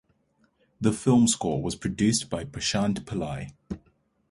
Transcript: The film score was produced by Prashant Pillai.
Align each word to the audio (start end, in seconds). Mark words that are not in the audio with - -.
The 0.81 0.93
film 0.93 1.27
score 1.27 1.61
was 1.61 1.75
produced 1.75 2.27
by 2.27 2.43
Prashant 2.43 3.01
Pillai. 3.05 3.53